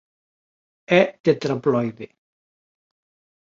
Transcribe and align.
É 0.99 1.01
tetraploide. 1.25 2.07